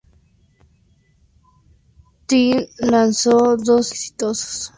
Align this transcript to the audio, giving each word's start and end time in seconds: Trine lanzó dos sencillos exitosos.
Trine 2.27 2.69
lanzó 2.79 3.55
dos 3.55 3.89
sencillos 3.89 3.91
exitosos. 3.91 4.69